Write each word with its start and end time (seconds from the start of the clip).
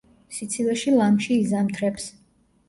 სიცივეში 0.37 0.93
ლამში 0.95 1.37
იზამთრებს. 1.43 2.09